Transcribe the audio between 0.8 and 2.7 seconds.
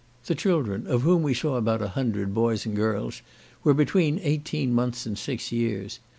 of whom we saw about a hundred, boys